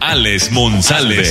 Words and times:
Alex 0.00 0.50
Monsalve. 0.50 1.22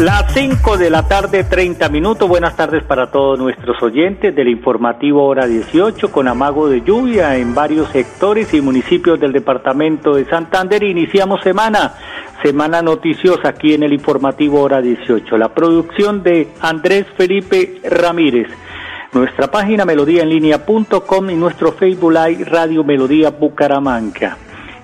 Las 0.00 0.34
5 0.34 0.76
de 0.76 0.90
la 0.90 1.08
tarde, 1.08 1.44
30 1.44 1.88
minutos. 1.88 2.28
Buenas 2.28 2.56
tardes 2.56 2.84
para 2.84 3.10
todos 3.10 3.38
nuestros 3.38 3.82
oyentes 3.82 4.34
del 4.36 4.48
informativo 4.48 5.24
Hora 5.24 5.46
18 5.46 6.12
con 6.12 6.28
amago 6.28 6.68
de 6.68 6.82
lluvia 6.82 7.38
en 7.38 7.54
varios 7.54 7.88
sectores 7.88 8.52
y 8.52 8.60
municipios 8.60 9.18
del 9.18 9.32
departamento 9.32 10.14
de 10.14 10.26
Santander. 10.26 10.82
Iniciamos 10.82 11.40
semana, 11.42 11.94
semana 12.42 12.82
noticiosa 12.82 13.48
aquí 13.48 13.72
en 13.72 13.84
el 13.84 13.94
informativo 13.94 14.60
Hora 14.60 14.82
18. 14.82 15.38
La 15.38 15.54
producción 15.54 16.22
de 16.22 16.48
Andrés 16.60 17.06
Felipe 17.16 17.80
Ramírez. 17.82 18.48
Nuestra 19.14 19.46
página 19.46 19.84
melodíaenlínea.com 19.84 21.30
y 21.30 21.36
nuestro 21.36 21.70
Facebook 21.70 22.12
Live 22.12 22.46
Radio 22.46 22.82
Melodía 22.82 23.30
Bucaramanga. 23.30 24.36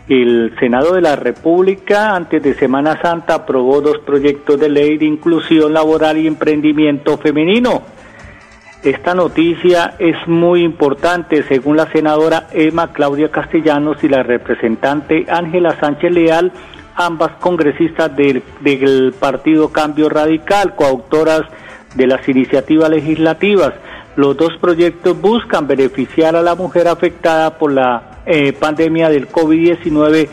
El 0.09 0.55
Senado 0.61 0.95
de 0.95 1.01
la 1.01 1.17
República, 1.17 2.15
antes 2.15 2.41
de 2.41 2.55
Semana 2.55 3.03
Santa, 3.03 3.35
aprobó 3.35 3.81
dos 3.81 3.99
proyectos 3.99 4.61
de 4.61 4.69
ley 4.69 4.99
de 4.99 5.07
inclusión 5.07 5.73
laboral 5.73 6.17
y 6.17 6.29
emprendimiento 6.29 7.19
femenino. 7.19 7.83
Esta 8.85 9.17
noticia 9.17 9.95
es 9.99 10.15
muy 10.29 10.63
importante, 10.63 11.43
según 11.43 11.77
la 11.77 11.91
senadora 11.91 12.47
Emma 12.53 12.93
Claudia 12.93 13.33
Castellanos 13.33 14.05
y 14.05 14.09
la 14.09 14.23
representante 14.23 15.27
Ángela 15.29 15.75
Sánchez 15.81 16.13
Leal, 16.13 16.53
ambas 16.95 17.33
congresistas 17.41 18.15
del, 18.15 18.45
del 18.61 19.13
Partido 19.13 19.71
Cambio 19.71 20.09
Radical, 20.09 20.77
coautoras 20.77 21.43
de 21.97 22.07
las 22.07 22.29
iniciativas 22.29 22.89
legislativas. 22.91 23.73
Los 24.17 24.37
dos 24.37 24.53
proyectos 24.61 25.21
buscan 25.21 25.67
beneficiar 25.67 26.37
a 26.37 26.43
la 26.43 26.55
mujer 26.55 26.89
afectada 26.89 27.59
por 27.59 27.73
la 27.73 28.23
eh, 28.27 28.53
pandemia 28.53 29.09
del 29.09 29.29
COVID-19 29.29 30.29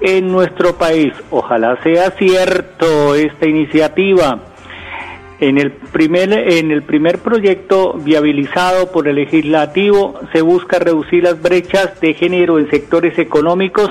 en 0.00 0.30
nuestro 0.30 0.76
país. 0.76 1.12
Ojalá 1.30 1.82
sea 1.82 2.10
cierto 2.12 3.14
esta 3.14 3.46
iniciativa. 3.48 4.38
En 5.38 5.58
el 5.58 5.72
primer 5.72 6.32
en 6.32 6.70
el 6.70 6.82
primer 6.82 7.18
proyecto 7.18 7.92
viabilizado 7.94 8.90
por 8.90 9.06
el 9.06 9.16
legislativo 9.16 10.18
se 10.32 10.40
busca 10.40 10.78
reducir 10.78 11.24
las 11.24 11.40
brechas 11.42 12.00
de 12.00 12.14
género 12.14 12.58
en 12.58 12.70
sectores 12.70 13.18
económicos 13.18 13.90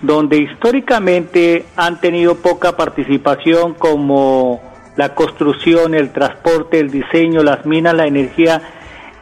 donde 0.00 0.38
históricamente 0.38 1.66
han 1.76 2.00
tenido 2.00 2.34
poca 2.34 2.76
participación 2.76 3.74
como 3.74 4.71
la 4.96 5.14
construcción, 5.14 5.94
el 5.94 6.12
transporte, 6.12 6.78
el 6.78 6.90
diseño, 6.90 7.42
las 7.42 7.64
minas, 7.66 7.94
la 7.94 8.06
energía 8.06 8.62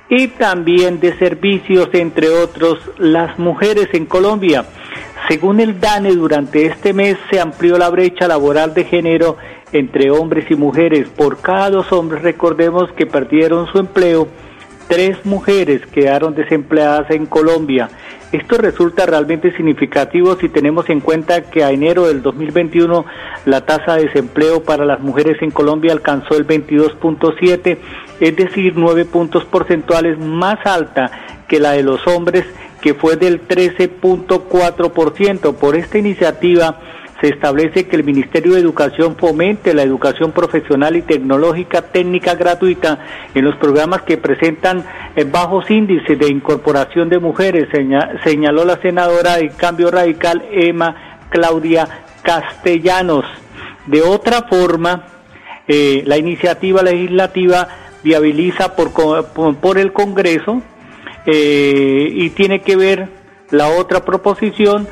y 0.08 0.26
también 0.28 0.98
de 0.98 1.16
servicios, 1.18 1.88
entre 1.92 2.28
otros, 2.28 2.78
las 2.98 3.38
mujeres 3.38 3.88
en 3.92 4.06
Colombia. 4.06 4.64
Según 5.28 5.60
el 5.60 5.78
DANE, 5.78 6.16
durante 6.16 6.66
este 6.66 6.92
mes 6.92 7.16
se 7.30 7.38
amplió 7.38 7.78
la 7.78 7.88
brecha 7.90 8.26
laboral 8.26 8.74
de 8.74 8.84
género 8.84 9.36
entre 9.72 10.10
hombres 10.10 10.50
y 10.50 10.56
mujeres. 10.56 11.08
Por 11.08 11.40
cada 11.40 11.70
dos 11.70 11.92
hombres, 11.92 12.22
recordemos 12.22 12.90
que 12.96 13.06
perdieron 13.06 13.68
su 13.68 13.78
empleo, 13.78 14.26
tres 14.88 15.24
mujeres 15.24 15.86
quedaron 15.86 16.34
desempleadas 16.34 17.08
en 17.12 17.26
Colombia. 17.26 17.88
Esto 18.32 18.58
resulta 18.58 19.06
realmente 19.06 19.50
significativo 19.56 20.36
si 20.36 20.48
tenemos 20.48 20.88
en 20.88 21.00
cuenta 21.00 21.50
que 21.50 21.64
a 21.64 21.72
enero 21.72 22.06
del 22.06 22.22
2021 22.22 23.04
la 23.44 23.66
tasa 23.66 23.96
de 23.96 24.04
desempleo 24.04 24.62
para 24.62 24.84
las 24.84 25.00
mujeres 25.00 25.42
en 25.42 25.50
Colombia 25.50 25.90
alcanzó 25.92 26.36
el 26.36 26.46
22.7, 26.46 27.78
es 28.20 28.36
decir, 28.36 28.74
nueve 28.76 29.04
puntos 29.04 29.44
porcentuales 29.46 30.16
más 30.18 30.64
alta 30.64 31.10
que 31.48 31.58
la 31.58 31.72
de 31.72 31.82
los 31.82 32.06
hombres, 32.06 32.46
que 32.80 32.94
fue 32.94 33.16
del 33.16 33.48
13.4%. 33.48 35.56
Por 35.56 35.74
esta 35.74 35.98
iniciativa, 35.98 36.78
se 37.20 37.28
establece 37.28 37.86
que 37.86 37.96
el 37.96 38.04
Ministerio 38.04 38.54
de 38.54 38.60
Educación 38.60 39.16
fomente 39.16 39.74
la 39.74 39.82
educación 39.82 40.32
profesional 40.32 40.96
y 40.96 41.02
tecnológica 41.02 41.82
técnica 41.82 42.34
gratuita 42.34 42.98
en 43.34 43.44
los 43.44 43.56
programas 43.56 44.02
que 44.02 44.16
presentan 44.16 44.84
eh, 45.14 45.24
bajos 45.24 45.70
índices 45.70 46.18
de 46.18 46.28
incorporación 46.28 47.08
de 47.10 47.18
mujeres, 47.18 47.68
señaló 48.24 48.64
la 48.64 48.80
senadora 48.80 49.36
de 49.36 49.50
Cambio 49.50 49.90
Radical 49.90 50.44
Emma 50.50 51.18
Claudia 51.28 51.86
Castellanos. 52.22 53.26
De 53.86 54.02
otra 54.02 54.42
forma, 54.42 55.04
eh, 55.68 56.02
la 56.06 56.16
iniciativa 56.16 56.82
legislativa 56.82 57.68
viabiliza 58.02 58.74
por, 58.74 58.92
por, 58.92 59.78
el 59.78 59.92
Congreso 59.92 60.62
eh, 61.26 62.08
y 62.12 62.30
tiene 62.30 62.62
que 62.62 62.76
ver 62.76 63.08
la 63.50 63.68
otra 63.68 64.04
proposición 64.04 64.88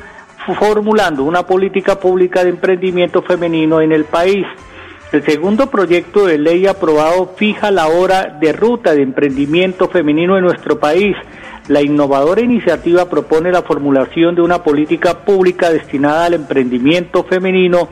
formulando 0.57 1.23
una 1.23 1.45
política 1.45 1.99
pública 1.99 2.43
de 2.43 2.49
emprendimiento 2.51 3.21
femenino 3.21 3.81
en 3.81 3.91
el 3.91 4.05
país. 4.05 4.45
El 5.11 5.23
segundo 5.23 5.71
proyecto 5.71 6.25
de 6.25 6.37
ley 6.37 6.67
aprobado 6.67 7.33
fija 7.35 7.71
la 7.71 7.87
hora 7.87 8.37
de 8.39 8.53
ruta 8.53 8.93
de 8.93 9.01
emprendimiento 9.01 9.89
femenino 9.89 10.37
en 10.37 10.43
nuestro 10.43 10.79
país. 10.79 11.15
La 11.67 11.81
innovadora 11.81 12.41
iniciativa 12.41 13.09
propone 13.09 13.51
la 13.51 13.63
formulación 13.63 14.35
de 14.35 14.41
una 14.41 14.63
política 14.63 15.25
pública 15.25 15.71
destinada 15.71 16.25
al 16.25 16.35
emprendimiento 16.35 17.23
femenino 17.23 17.89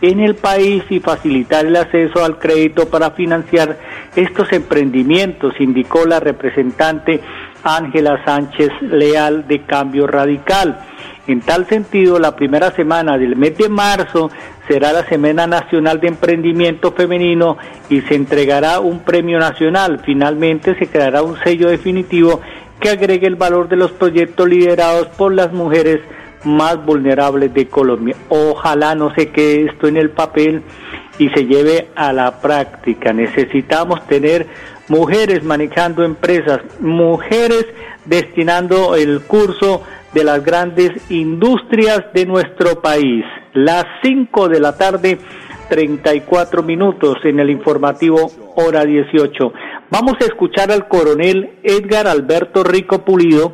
en 0.00 0.20
el 0.20 0.34
país 0.34 0.82
y 0.90 1.00
facilitar 1.00 1.66
el 1.66 1.76
acceso 1.76 2.24
al 2.24 2.38
crédito 2.38 2.88
para 2.88 3.12
financiar 3.12 3.78
estos 4.14 4.52
emprendimientos, 4.52 5.54
indicó 5.60 6.04
la 6.04 6.20
representante 6.20 7.20
Ángela 7.62 8.22
Sánchez 8.24 8.70
Leal 8.82 9.46
de 9.46 9.62
Cambio 9.62 10.06
Radical. 10.06 10.78
En 11.26 11.40
tal 11.40 11.66
sentido, 11.66 12.18
la 12.18 12.36
primera 12.36 12.70
semana 12.70 13.18
del 13.18 13.36
mes 13.36 13.58
de 13.58 13.68
marzo 13.68 14.30
será 14.68 14.92
la 14.92 15.04
Semana 15.04 15.46
Nacional 15.46 16.00
de 16.00 16.08
Emprendimiento 16.08 16.92
Femenino 16.92 17.58
y 17.88 18.00
se 18.02 18.14
entregará 18.14 18.80
un 18.80 19.00
premio 19.00 19.38
nacional. 19.38 20.00
Finalmente 20.04 20.78
se 20.78 20.86
creará 20.86 21.22
un 21.22 21.36
sello 21.38 21.68
definitivo 21.68 22.40
que 22.80 22.90
agregue 22.90 23.26
el 23.26 23.36
valor 23.36 23.68
de 23.68 23.76
los 23.76 23.92
proyectos 23.92 24.48
liderados 24.48 25.08
por 25.08 25.34
las 25.34 25.52
mujeres 25.52 26.00
más 26.44 26.84
vulnerables 26.84 27.52
de 27.52 27.66
Colombia. 27.66 28.16
Ojalá 28.28 28.94
no 28.94 29.12
se 29.14 29.30
quede 29.30 29.66
esto 29.66 29.88
en 29.88 29.96
el 29.96 30.10
papel 30.10 30.62
y 31.18 31.28
se 31.30 31.46
lleve 31.46 31.88
a 31.96 32.12
la 32.12 32.40
práctica. 32.40 33.12
Necesitamos 33.12 34.06
tener 34.06 34.46
mujeres 34.88 35.42
manejando 35.44 36.04
empresas, 36.04 36.60
mujeres 36.80 37.66
destinando 38.04 38.94
el 38.96 39.22
curso 39.22 39.82
de 40.14 40.24
las 40.24 40.44
grandes 40.44 40.90
industrias 41.10 42.04
de 42.14 42.26
nuestro 42.26 42.80
país. 42.80 43.24
Las 43.52 43.84
5 44.02 44.48
de 44.48 44.60
la 44.60 44.76
tarde, 44.76 45.18
34 45.68 46.62
minutos 46.62 47.18
en 47.24 47.40
el 47.40 47.50
informativo 47.50 48.30
hora 48.56 48.84
18. 48.84 49.52
Vamos 49.90 50.14
a 50.20 50.24
escuchar 50.24 50.70
al 50.70 50.88
coronel 50.88 51.58
Edgar 51.62 52.06
Alberto 52.06 52.64
Rico 52.64 53.04
Pulido. 53.04 53.52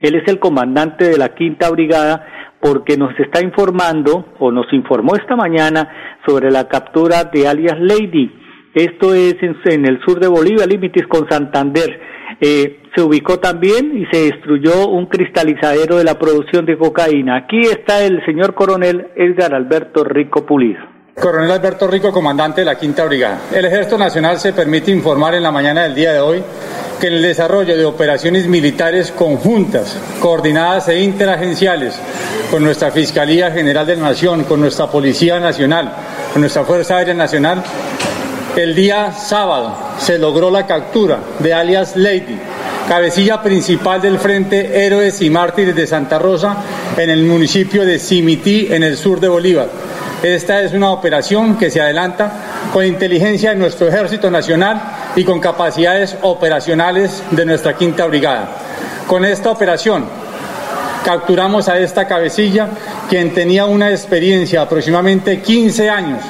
Él 0.00 0.16
es 0.16 0.28
el 0.28 0.38
comandante 0.38 1.08
de 1.08 1.16
la 1.16 1.34
quinta 1.34 1.70
brigada 1.70 2.26
porque 2.60 2.96
nos 2.96 3.18
está 3.18 3.42
informando 3.42 4.34
o 4.38 4.50
nos 4.50 4.72
informó 4.72 5.16
esta 5.16 5.36
mañana 5.36 6.18
sobre 6.26 6.50
la 6.50 6.68
captura 6.68 7.24
de 7.24 7.46
alias 7.46 7.78
Lady. 7.78 8.43
Esto 8.74 9.14
es 9.14 9.36
en, 9.40 9.86
el 9.86 10.00
sur 10.04 10.18
de 10.18 10.26
Bolivia, 10.26 10.66
límites 10.66 11.06
con 11.06 11.28
Santander. 11.28 12.00
Eh, 12.40 12.80
se 12.94 13.02
ubicó 13.02 13.38
también 13.38 13.96
y 13.96 14.06
se 14.06 14.24
destruyó 14.24 14.88
un 14.88 15.06
cristalizadero 15.06 15.96
de 15.96 16.04
la 16.04 16.18
producción 16.18 16.66
de 16.66 16.76
cocaína. 16.76 17.36
Aquí 17.36 17.60
está 17.60 18.02
el 18.02 18.24
señor 18.26 18.54
coronel 18.54 19.08
Edgar 19.14 19.54
Alberto 19.54 20.02
Rico 20.02 20.44
Pulido. 20.44 20.94
Coronel 21.14 21.52
Alberto 21.52 21.86
Rico, 21.86 22.12
comandante 22.12 22.62
de 22.62 22.64
la 22.64 22.76
Quinta 22.76 23.04
Brigada. 23.04 23.42
El 23.54 23.64
Ejército 23.64 23.96
Nacional 23.96 24.38
se 24.38 24.52
permite 24.52 24.90
informar 24.90 25.34
en 25.34 25.44
la 25.44 25.52
mañana 25.52 25.84
del 25.84 25.94
día 25.94 26.12
de 26.12 26.18
hoy 26.18 26.42
que 27.00 27.06
en 27.06 27.14
el 27.14 27.22
desarrollo 27.22 27.76
de 27.76 27.84
operaciones 27.84 28.48
militares 28.48 29.12
conjuntas, 29.12 29.96
coordinadas 30.20 30.88
e 30.88 31.00
interagenciales 31.00 32.00
con 32.50 32.64
nuestra 32.64 32.90
Fiscalía 32.90 33.52
General 33.52 33.86
de 33.86 33.96
la 33.96 34.08
Nación, 34.08 34.42
con 34.44 34.60
nuestra 34.60 34.88
Policía 34.88 35.38
Nacional, 35.38 35.92
con 36.32 36.42
nuestra 36.42 36.64
Fuerza 36.64 36.96
Aérea 36.96 37.14
Nacional, 37.14 37.62
el 38.56 38.74
día 38.74 39.12
sábado 39.12 39.74
se 39.98 40.18
logró 40.18 40.50
la 40.50 40.66
captura 40.66 41.18
de 41.40 41.52
alias 41.52 41.96
Lady, 41.96 42.38
cabecilla 42.88 43.42
principal 43.42 44.00
del 44.00 44.18
Frente 44.18 44.86
Héroes 44.86 45.20
y 45.22 45.30
Mártires 45.30 45.74
de 45.74 45.86
Santa 45.86 46.18
Rosa, 46.18 46.56
en 46.96 47.10
el 47.10 47.24
municipio 47.24 47.84
de 47.84 47.98
Simití, 47.98 48.68
en 48.70 48.84
el 48.84 48.96
sur 48.96 49.18
de 49.18 49.28
Bolívar. 49.28 49.68
Esta 50.22 50.62
es 50.62 50.72
una 50.72 50.90
operación 50.90 51.56
que 51.56 51.70
se 51.70 51.80
adelanta 51.80 52.32
con 52.72 52.84
inteligencia 52.84 53.50
de 53.50 53.56
nuestro 53.56 53.88
Ejército 53.88 54.30
Nacional 54.30 54.80
y 55.16 55.24
con 55.24 55.40
capacidades 55.40 56.16
operacionales 56.22 57.22
de 57.30 57.44
nuestra 57.44 57.76
Quinta 57.76 58.06
Brigada. 58.06 58.48
Con 59.06 59.24
esta 59.24 59.50
operación 59.50 60.04
capturamos 61.04 61.68
a 61.68 61.78
esta 61.78 62.06
cabecilla, 62.06 62.68
quien 63.10 63.34
tenía 63.34 63.66
una 63.66 63.90
experiencia 63.90 64.62
aproximadamente 64.62 65.42
15 65.42 65.90
años 65.90 66.20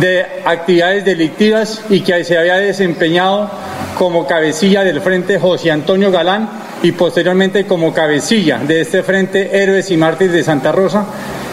de 0.00 0.26
actividades 0.44 1.04
delictivas 1.04 1.82
y 1.88 2.00
que 2.00 2.22
se 2.24 2.36
había 2.36 2.56
desempeñado 2.56 3.50
como 3.96 4.26
cabecilla 4.26 4.84
del 4.84 5.00
Frente 5.00 5.38
José 5.38 5.70
Antonio 5.70 6.10
Galán 6.10 6.48
y 6.82 6.92
posteriormente 6.92 7.66
como 7.66 7.94
cabecilla 7.94 8.58
de 8.58 8.82
este 8.82 9.02
Frente 9.02 9.62
Héroes 9.62 9.90
y 9.90 9.96
Mártires 9.96 10.34
de 10.34 10.44
Santa 10.44 10.70
Rosa, 10.70 11.06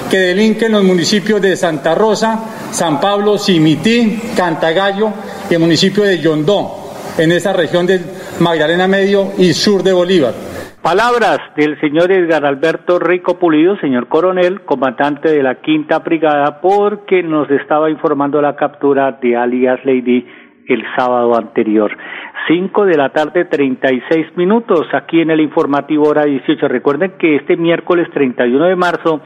que 0.10 0.20
delinque 0.20 0.66
en 0.66 0.74
los 0.74 0.84
municipios 0.84 1.42
de 1.42 1.56
Santa 1.56 1.96
Rosa, 1.96 2.40
San 2.72 3.00
Pablo, 3.00 3.38
Simití, 3.38 4.22
Cantagallo 4.36 5.12
y 5.50 5.54
el 5.54 5.60
municipio 5.60 6.04
de 6.04 6.20
Yondó, 6.20 6.92
en 7.18 7.32
esa 7.32 7.54
región 7.54 7.86
del 7.86 8.02
Magdalena 8.40 8.88
Medio 8.88 9.32
y 9.38 9.54
sur 9.54 9.84
de 9.84 9.94
Bolívar. 9.94 10.34
Palabras 10.84 11.40
del 11.56 11.80
señor 11.80 12.12
Edgar 12.12 12.44
Alberto 12.46 13.00
Rico 13.00 13.40
Pulido, 13.40 13.78
señor 13.78 14.10
coronel, 14.10 14.66
comandante 14.66 15.32
de 15.32 15.42
la 15.42 15.62
Quinta 15.62 16.00
Brigada, 16.00 16.60
porque 16.60 17.24
nos 17.24 17.50
estaba 17.50 17.90
informando 17.90 18.42
la 18.42 18.58
captura 18.58 19.14
de 19.14 19.38
alias 19.38 19.80
Lady 19.86 20.28
el 20.68 20.84
sábado 20.98 21.38
anterior. 21.38 21.98
Cinco 22.50 22.84
de 22.84 22.98
la 22.98 23.14
tarde, 23.14 23.46
treinta 23.46 23.94
y 23.94 24.04
seis 24.10 24.28
minutos, 24.36 24.86
aquí 24.92 25.22
en 25.22 25.32
el 25.32 25.40
informativo 25.40 26.10
hora 26.10 26.26
18. 26.26 26.68
Recuerden 26.68 27.14
que 27.18 27.38
este 27.38 27.56
miércoles 27.56 28.10
31 28.14 28.66
de 28.66 28.76
marzo 28.76 29.22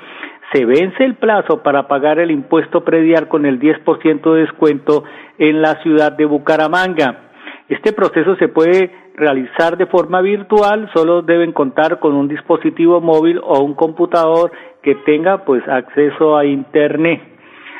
se 0.53 0.63
vence 0.63 1.03
el 1.03 1.15
plazo 1.15 1.63
para 1.63 1.87
pagar 1.87 2.19
el 2.19 2.29
impuesto 2.29 2.83
predial 2.83 3.27
con 3.27 3.47
el 3.47 3.59
10% 3.59 4.31
de 4.31 4.41
descuento 4.41 5.05
en 5.39 5.63
la 5.63 5.81
ciudad 5.81 6.11
de 6.11 6.25
Bucaramanga. 6.25 7.26
Este 7.69 7.91
proceso 7.91 8.35
se 8.37 8.47
puede 8.47 8.91
realizar 9.15 9.77
de 9.77 9.87
forma 9.87 10.21
virtual, 10.21 10.89
solo 10.93 11.21
deben 11.21 11.51
contar 11.51 11.99
con 11.99 12.15
un 12.15 12.27
dispositivo 12.29 13.01
móvil 13.01 13.41
o 13.43 13.59
un 13.61 13.73
computador 13.73 14.51
que 14.81 14.95
tenga 14.95 15.43
pues 15.43 15.67
acceso 15.67 16.37
a 16.37 16.45
internet. 16.45 17.21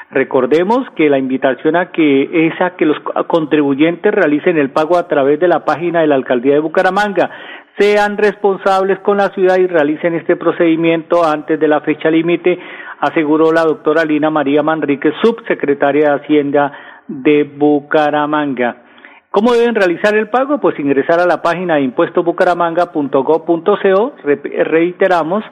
Recordemos 0.10 0.80
que 0.96 1.10
la 1.10 1.18
invitación 1.18 1.76
a 1.76 1.92
que 1.92 2.48
es 2.48 2.62
a 2.62 2.76
que 2.76 2.86
los 2.86 2.98
contribuyentes 3.28 4.14
realicen 4.14 4.58
el 4.58 4.72
pago 4.72 4.98
a 4.98 5.08
través 5.08 5.40
de 5.40 5.48
la 5.48 5.64
página 5.64 6.02
de 6.02 6.08
la 6.08 6.16
alcaldía 6.16 6.54
de 6.54 6.60
Bucaramanga, 6.60 7.30
sean 7.78 8.18
responsables 8.18 9.00
con 9.00 9.18
la 9.18 9.30
ciudad 9.30 9.58
y 9.58 9.68
realicen 9.68 10.16
este 10.16 10.36
procedimiento 10.36 11.24
antes 11.24 11.60
de 11.60 11.68
la 11.68 11.82
fecha 11.82 12.10
límite, 12.10 12.58
aseguró 13.00 13.52
la 13.52 13.64
doctora 13.64 14.04
Lina 14.04 14.30
María 14.30 14.64
Manrique, 14.64 15.14
subsecretaria 15.22 16.10
de 16.10 16.16
Hacienda 16.16 16.72
de 17.08 17.44
Bucaramanga. 17.44 18.87
¿Cómo 19.32 19.54
deben 19.54 19.74
realizar 19.76 20.16
el 20.16 20.30
pago? 20.30 20.60
Pues 20.60 20.80
ingresar 20.80 21.20
a 21.20 21.26
la 21.26 21.42
página 21.42 21.76
de 21.76 21.82
impuestobucaramanga.gov.co, 21.82 24.14
reiteramos, 24.24 25.44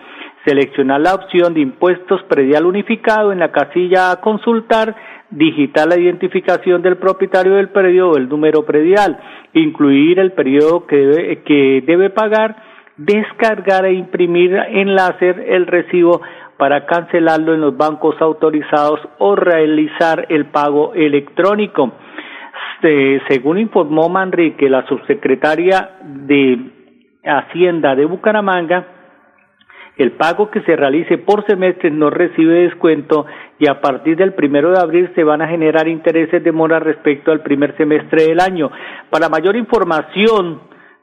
Seleccionar 0.44 1.00
la 1.00 1.14
opción 1.14 1.54
de 1.54 1.60
impuestos 1.60 2.24
predial 2.24 2.66
unificado 2.66 3.30
en 3.32 3.38
la 3.38 3.52
casilla 3.52 4.10
a 4.10 4.20
consultar, 4.20 4.96
digitar 5.30 5.86
la 5.88 5.98
identificación 5.98 6.82
del 6.82 6.98
propietario 6.98 7.54
del 7.54 7.68
predio 7.68 8.10
o 8.10 8.16
el 8.16 8.28
número 8.28 8.66
predial, 8.66 9.20
incluir 9.54 10.18
el 10.18 10.32
periodo 10.32 10.84
que 10.86 11.84
debe 11.86 12.10
pagar, 12.10 12.75
descargar 12.96 13.84
e 13.84 13.94
imprimir 13.94 14.54
en 14.54 14.94
láser 14.94 15.38
el 15.48 15.66
recibo 15.66 16.22
para 16.56 16.86
cancelarlo 16.86 17.54
en 17.54 17.60
los 17.60 17.76
bancos 17.76 18.16
autorizados 18.20 19.00
o 19.18 19.36
realizar 19.36 20.26
el 20.30 20.46
pago 20.46 20.94
electrónico. 20.94 21.92
según 23.28 23.58
informó 23.58 24.08
Manrique, 24.08 24.68
la 24.70 24.86
subsecretaria 24.86 25.90
de 26.02 26.58
Hacienda 27.24 27.94
de 27.94 28.04
Bucaramanga, 28.04 28.86
el 29.96 30.12
pago 30.12 30.50
que 30.50 30.60
se 30.60 30.76
realice 30.76 31.18
por 31.18 31.44
semestre 31.46 31.90
no 31.90 32.10
recibe 32.10 32.64
descuento 32.64 33.26
y 33.58 33.66
a 33.66 33.80
partir 33.80 34.16
del 34.16 34.34
primero 34.34 34.70
de 34.70 34.78
abril 34.78 35.10
se 35.14 35.24
van 35.24 35.40
a 35.40 35.48
generar 35.48 35.88
intereses 35.88 36.44
de 36.44 36.52
mora 36.52 36.78
respecto 36.78 37.32
al 37.32 37.40
primer 37.40 37.76
semestre 37.76 38.24
del 38.24 38.40
año. 38.40 38.70
Para 39.10 39.30
mayor 39.30 39.56
información, 39.56 40.60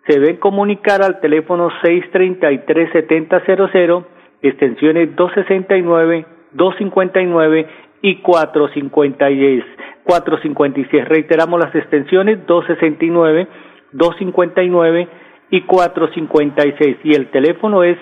se 0.07 0.19
deben 0.19 0.37
comunicar 0.37 1.01
al 1.01 1.19
teléfono 1.19 1.71
633-7000, 1.81 4.05
extensiones 4.41 5.13
269, 5.15 6.25
259 6.51 7.67
y 8.01 8.15
456. 8.17 9.63
456. 10.03 11.07
Reiteramos 11.07 11.59
las 11.59 11.73
extensiones 11.73 12.45
269, 12.45 13.47
259 13.93 15.07
y 15.51 15.61
456. 15.61 16.97
Y 17.03 17.13
el 17.13 17.31
teléfono 17.31 17.83
es 17.83 17.97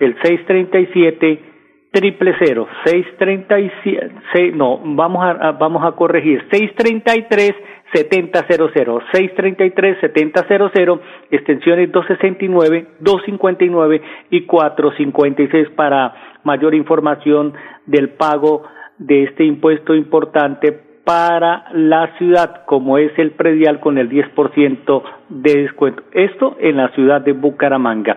el 0.00 0.16
637 0.22 1.54
triple 1.94 2.34
cero, 2.40 2.66
seis 2.84 3.06
treinta 3.18 3.58
y 3.60 3.70
no, 4.52 4.80
vamos 4.82 5.24
a, 5.24 5.52
vamos 5.52 5.84
a 5.84 5.92
corregir, 5.92 6.44
seis 6.50 6.74
treinta 6.74 7.16
y 7.16 7.22
tres 7.28 7.54
setenta 7.94 8.44
cero 8.48 8.68
cero, 8.74 8.98
seis 9.12 9.30
treinta 9.36 9.64
y 9.64 9.70
tres 9.70 9.96
setenta 10.00 10.44
cero 10.48 10.70
cero, 10.74 11.00
extensiones 11.30 11.92
dos 11.92 12.04
sesenta 12.06 12.44
y 12.44 12.48
nueve, 12.48 12.86
dos 12.98 13.22
cincuenta 13.24 13.64
y 13.64 13.70
nueve 13.70 14.02
y 14.30 14.46
cuatro 14.46 14.92
cincuenta 14.96 15.42
y 15.42 15.48
seis 15.48 15.68
para 15.76 16.40
mayor 16.42 16.74
información 16.74 17.54
del 17.86 18.10
pago 18.10 18.64
de 18.98 19.24
este 19.24 19.44
impuesto 19.44 19.94
importante 19.94 20.93
para 21.04 21.66
la 21.72 22.16
ciudad, 22.16 22.64
como 22.64 22.96
es 22.96 23.12
el 23.18 23.32
predial 23.32 23.78
con 23.80 23.98
el 23.98 24.08
10% 24.08 25.02
de 25.28 25.62
descuento. 25.62 26.02
Esto 26.12 26.56
en 26.58 26.78
la 26.78 26.88
ciudad 26.90 27.20
de 27.20 27.32
Bucaramanga. 27.32 28.16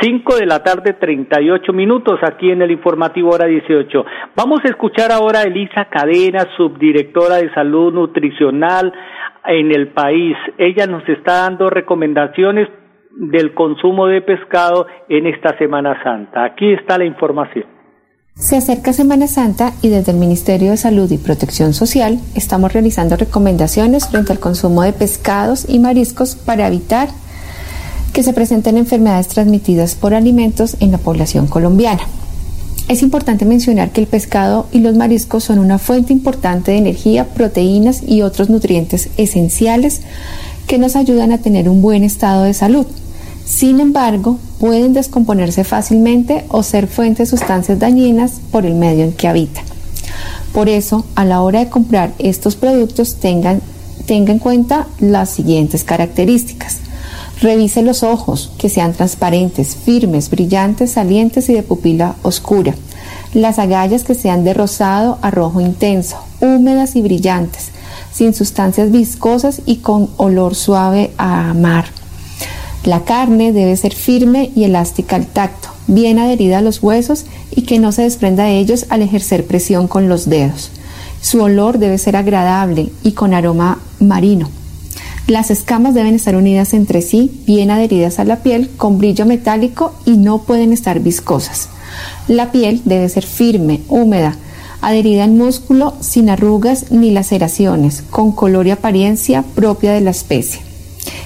5 0.00 0.36
de 0.36 0.46
la 0.46 0.62
tarde, 0.62 0.94
38 0.94 1.72
minutos 1.72 2.18
aquí 2.22 2.50
en 2.50 2.62
el 2.62 2.72
informativo 2.72 3.30
hora 3.30 3.46
18. 3.46 4.04
Vamos 4.34 4.60
a 4.64 4.68
escuchar 4.68 5.12
ahora 5.12 5.40
a 5.40 5.42
Elisa 5.44 5.84
Cadena, 5.84 6.46
subdirectora 6.56 7.36
de 7.36 7.52
salud 7.54 7.94
nutricional 7.94 8.92
en 9.46 9.72
el 9.72 9.88
país. 9.88 10.36
Ella 10.58 10.86
nos 10.86 11.08
está 11.08 11.42
dando 11.42 11.70
recomendaciones 11.70 12.68
del 13.16 13.54
consumo 13.54 14.08
de 14.08 14.22
pescado 14.22 14.86
en 15.08 15.26
esta 15.26 15.56
Semana 15.56 16.02
Santa. 16.02 16.42
Aquí 16.44 16.72
está 16.72 16.98
la 16.98 17.04
información. 17.04 17.73
Se 18.38 18.56
acerca 18.56 18.92
Semana 18.92 19.28
Santa 19.28 19.72
y 19.80 19.88
desde 19.88 20.10
el 20.10 20.18
Ministerio 20.18 20.72
de 20.72 20.76
Salud 20.76 21.08
y 21.12 21.18
Protección 21.18 21.72
Social 21.72 22.18
estamos 22.34 22.72
realizando 22.72 23.16
recomendaciones 23.16 24.08
frente 24.08 24.32
al 24.32 24.40
consumo 24.40 24.82
de 24.82 24.92
pescados 24.92 25.66
y 25.68 25.78
mariscos 25.78 26.34
para 26.34 26.66
evitar 26.66 27.10
que 28.12 28.24
se 28.24 28.32
presenten 28.32 28.76
enfermedades 28.76 29.28
transmitidas 29.28 29.94
por 29.94 30.14
alimentos 30.14 30.76
en 30.80 30.90
la 30.90 30.98
población 30.98 31.46
colombiana. 31.46 32.02
Es 32.88 33.02
importante 33.02 33.44
mencionar 33.44 33.92
que 33.92 34.00
el 34.00 34.08
pescado 34.08 34.66
y 34.72 34.80
los 34.80 34.96
mariscos 34.96 35.44
son 35.44 35.60
una 35.60 35.78
fuente 35.78 36.12
importante 36.12 36.72
de 36.72 36.78
energía, 36.78 37.28
proteínas 37.28 38.02
y 38.04 38.22
otros 38.22 38.50
nutrientes 38.50 39.10
esenciales 39.16 40.00
que 40.66 40.78
nos 40.78 40.96
ayudan 40.96 41.30
a 41.30 41.38
tener 41.38 41.68
un 41.68 41.80
buen 41.80 42.02
estado 42.02 42.42
de 42.42 42.52
salud. 42.52 42.86
Sin 43.44 43.80
embargo, 43.80 44.38
pueden 44.58 44.94
descomponerse 44.94 45.64
fácilmente 45.64 46.44
o 46.48 46.62
ser 46.62 46.86
fuente 46.86 47.24
de 47.24 47.26
sustancias 47.26 47.78
dañinas 47.78 48.40
por 48.50 48.64
el 48.64 48.74
medio 48.74 49.04
en 49.04 49.12
que 49.12 49.28
habitan. 49.28 49.64
Por 50.52 50.68
eso, 50.68 51.04
a 51.14 51.24
la 51.24 51.42
hora 51.42 51.60
de 51.60 51.68
comprar 51.68 52.12
estos 52.18 52.56
productos, 52.56 53.16
tengan, 53.16 53.60
tenga 54.06 54.32
en 54.32 54.38
cuenta 54.38 54.86
las 55.00 55.30
siguientes 55.30 55.84
características. 55.84 56.78
Revise 57.40 57.82
los 57.82 58.02
ojos, 58.02 58.52
que 58.56 58.68
sean 58.68 58.92
transparentes, 58.92 59.76
firmes, 59.76 60.30
brillantes, 60.30 60.92
salientes 60.92 61.48
y 61.48 61.54
de 61.54 61.62
pupila 61.62 62.14
oscura. 62.22 62.74
Las 63.34 63.58
agallas 63.58 64.04
que 64.04 64.14
sean 64.14 64.44
de 64.44 64.54
rosado 64.54 65.18
a 65.20 65.30
rojo 65.30 65.60
intenso, 65.60 66.16
húmedas 66.40 66.94
y 66.96 67.02
brillantes, 67.02 67.70
sin 68.12 68.32
sustancias 68.32 68.92
viscosas 68.92 69.60
y 69.66 69.76
con 69.78 70.08
olor 70.16 70.54
suave 70.54 71.10
a 71.18 71.52
mar. 71.52 71.86
La 72.84 73.04
carne 73.04 73.52
debe 73.52 73.76
ser 73.76 73.94
firme 73.94 74.50
y 74.54 74.64
elástica 74.64 75.16
al 75.16 75.26
tacto, 75.26 75.68
bien 75.86 76.18
adherida 76.18 76.58
a 76.58 76.62
los 76.62 76.82
huesos 76.82 77.24
y 77.50 77.62
que 77.62 77.78
no 77.78 77.92
se 77.92 78.02
desprenda 78.02 78.44
de 78.44 78.58
ellos 78.58 78.84
al 78.90 79.00
ejercer 79.00 79.46
presión 79.46 79.88
con 79.88 80.10
los 80.10 80.28
dedos. 80.28 80.70
Su 81.22 81.42
olor 81.42 81.78
debe 81.78 81.96
ser 81.96 82.14
agradable 82.14 82.90
y 83.02 83.12
con 83.12 83.32
aroma 83.32 83.78
marino. 84.00 84.50
Las 85.26 85.50
escamas 85.50 85.94
deben 85.94 86.14
estar 86.14 86.36
unidas 86.36 86.74
entre 86.74 87.00
sí, 87.00 87.40
bien 87.46 87.70
adheridas 87.70 88.18
a 88.18 88.24
la 88.24 88.42
piel, 88.42 88.68
con 88.76 88.98
brillo 88.98 89.24
metálico 89.24 89.94
y 90.04 90.18
no 90.18 90.42
pueden 90.42 90.70
estar 90.70 91.00
viscosas. 91.00 91.70
La 92.28 92.52
piel 92.52 92.82
debe 92.84 93.08
ser 93.08 93.24
firme, 93.24 93.80
húmeda, 93.88 94.36
adherida 94.82 95.24
al 95.24 95.30
músculo, 95.30 95.94
sin 96.00 96.28
arrugas 96.28 96.90
ni 96.90 97.10
laceraciones, 97.10 98.02
con 98.10 98.32
color 98.32 98.66
y 98.66 98.72
apariencia 98.72 99.42
propia 99.54 99.94
de 99.94 100.02
la 100.02 100.10
especie. 100.10 100.63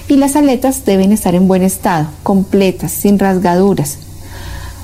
Y 0.09 0.17
las 0.17 0.35
aletas 0.35 0.85
deben 0.85 1.11
estar 1.11 1.35
en 1.35 1.47
buen 1.47 1.61
estado, 1.61 2.07
completas, 2.23 2.91
sin 2.91 3.19
rasgaduras. 3.19 3.99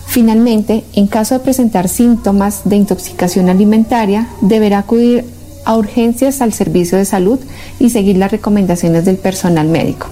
Finalmente, 0.05 0.84
en 0.94 1.08
caso 1.08 1.34
de 1.34 1.39
presentar 1.39 1.89
síntomas 1.89 2.62
de 2.65 2.75
intoxicación 2.75 3.50
alimentaria, 3.50 4.27
deberá 4.41 4.77
acudir 4.77 5.25
a 5.65 5.75
urgencias 5.75 6.41
al 6.41 6.53
servicio 6.53 7.00
de 7.00 7.05
salud 7.05 7.39
y 7.79 7.89
seguir 7.89 8.17
las 8.17 8.32
recomendaciones 8.32 9.03
del 9.03 9.17
personal 9.17 9.67
médico. 9.67 10.05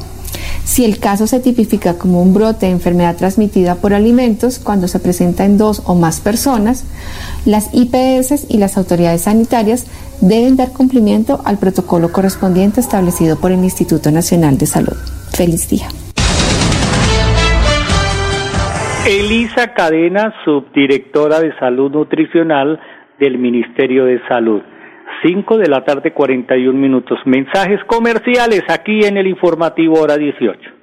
Si 0.65 0.84
el 0.84 0.98
caso 0.98 1.27
se 1.27 1.39
tipifica 1.39 1.93
como 1.96 2.22
un 2.22 2.34
brote 2.34 2.65
de 2.65 2.72
enfermedad 2.72 3.15
transmitida 3.15 3.75
por 3.75 3.93
alimentos 3.93 4.58
cuando 4.58 4.88
se 4.88 4.98
presenta 4.98 5.46
en 5.46 5.60
dos 5.60 5.84
o 5.86 5.93
más 5.93 6.22
personas, 6.22 6.86
las 7.46 7.70
IPS 7.74 8.46
y 8.50 8.58
las 8.58 8.77
autoridades 8.77 9.24
sanitarias 9.24 9.86
deben 10.22 10.55
dar 10.58 10.72
cumplimiento 10.72 11.41
al 11.46 11.58
protocolo 11.58 12.12
correspondiente 12.12 12.79
establecido 12.79 13.39
por 13.39 13.51
el 13.51 13.63
Instituto 13.63 14.12
Nacional 14.12 14.58
de 14.58 14.65
Salud. 14.65 14.98
Feliz 15.36 15.70
día. 15.70 15.88
Elisa 19.05 19.74
Cadena, 19.74 20.34
subdirectora 20.46 21.41
de 21.41 21.53
Salud 21.60 21.91
Nutricional 21.91 22.79
del 23.20 23.38
Ministerio 23.38 24.05
de 24.05 24.22
Salud. 24.27 24.62
5 25.24 25.58
de 25.58 25.67
la 25.67 25.84
tarde, 25.84 26.13
41 26.13 26.77
minutos. 26.77 27.20
Mensajes 27.25 27.84
comerciales 27.86 28.63
aquí 28.70 29.03
en 29.03 29.17
el 29.17 29.27
informativo 29.27 30.00
hora 30.00 30.17
18. 30.17 30.82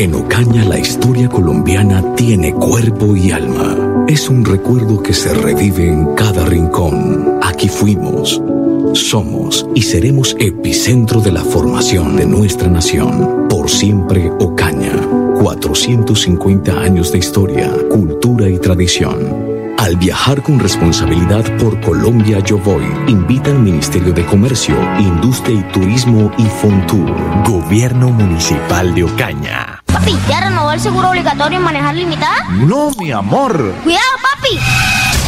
En 0.00 0.14
Ocaña 0.14 0.64
la 0.64 0.78
historia 0.78 1.28
colombiana 1.28 2.14
tiene 2.14 2.54
cuerpo 2.54 3.14
y 3.14 3.32
alma. 3.32 4.06
Es 4.08 4.30
un 4.30 4.46
recuerdo 4.46 5.02
que 5.02 5.12
se 5.12 5.34
revive 5.34 5.88
en 5.88 6.14
cada 6.14 6.46
rincón. 6.46 7.38
Aquí 7.42 7.68
fuimos, 7.68 8.40
somos 8.94 9.66
y 9.74 9.82
seremos 9.82 10.34
epicentro 10.38 11.20
de 11.20 11.32
la 11.32 11.44
formación 11.44 12.16
de 12.16 12.24
nuestra 12.24 12.68
nación. 12.68 13.46
Por 13.50 13.68
siempre 13.68 14.30
Ocaña. 14.40 15.06
450 15.42 16.80
años 16.80 17.12
de 17.12 17.18
historia, 17.18 17.70
cultura 17.90 18.48
y 18.48 18.58
tradición. 18.58 19.49
Al 19.80 19.96
viajar 19.96 20.42
con 20.42 20.58
responsabilidad 20.58 21.42
por 21.56 21.80
Colombia 21.80 22.38
Yo 22.40 22.58
Voy, 22.58 22.84
invita 23.06 23.48
al 23.48 23.60
Ministerio 23.60 24.12
de 24.12 24.26
Comercio, 24.26 24.76
Industria 24.98 25.58
y 25.58 25.72
Turismo 25.72 26.30
y 26.36 26.44
Fontur. 26.44 27.10
Gobierno 27.48 28.10
Municipal 28.10 28.94
de 28.94 29.04
Ocaña. 29.04 29.82
Papi, 29.86 30.14
¿ya 30.28 30.42
renovó 30.42 30.70
el 30.72 30.80
seguro 30.80 31.08
obligatorio 31.08 31.56
en 31.56 31.64
manejar 31.64 31.94
limitada? 31.94 32.44
No, 32.50 32.90
mi 32.98 33.10
amor. 33.10 33.74
Cuidado, 33.82 34.04
papi. 34.20 34.58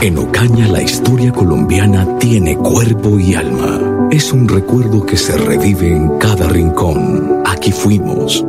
En 0.00 0.16
Ocaña 0.16 0.68
la 0.68 0.80
historia 0.80 1.32
colombiana 1.32 2.18
tiene 2.20 2.56
cuerpo 2.56 3.18
y 3.18 3.34
alma. 3.34 4.08
Es 4.12 4.32
un 4.32 4.46
recuerdo 4.46 5.04
que 5.04 5.16
se 5.16 5.36
revive 5.36 5.88
en 5.88 6.18
cada 6.18 6.48
rincón. 6.48 7.42
Aquí 7.44 7.72
fuimos, 7.72 8.46